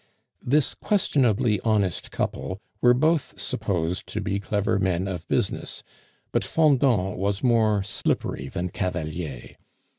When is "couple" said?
2.09-2.59